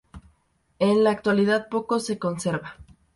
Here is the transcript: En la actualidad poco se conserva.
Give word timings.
En 0.79 1.03
la 1.03 1.11
actualidad 1.11 1.67
poco 1.69 1.99
se 1.99 2.17
conserva. 2.17 2.75